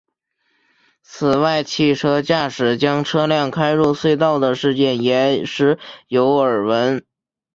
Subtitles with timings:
[1.03, 5.77] 此外汽车驾驶将车辆开入隧道的事件也时
[6.07, 7.05] 有耳闻。